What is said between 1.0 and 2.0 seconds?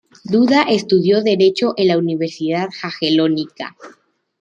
derecho en la